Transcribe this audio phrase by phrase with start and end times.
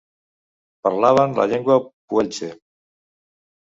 [0.87, 2.51] Parlaven la llengua Puelche.